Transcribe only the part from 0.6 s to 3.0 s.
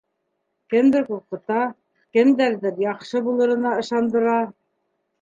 Кемдер ҡурҡыта, кемдәрҙер